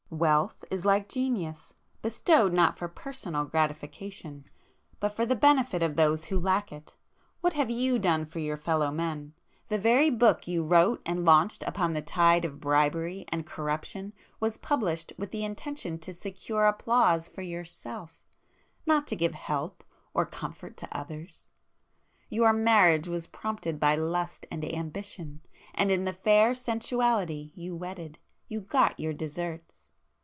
[0.13, 4.43] "Wealth is like Genius,—bestowed not for personal gratification,
[4.99, 6.93] but for the benefit of those who lack it.
[7.39, 9.33] What have you done for your fellow men?
[9.69, 14.11] The very book you wrote and launched upon the tide of bribery and corruption
[14.41, 18.21] was published with the intention to secure applause for Yourself,
[18.85, 19.81] not to give help
[20.13, 21.51] or comfort to others.
[22.29, 25.39] Your marriage was prompted by Lust and Ambition,
[25.73, 29.87] and in the fair Sensuality you wedded, you got your deserts!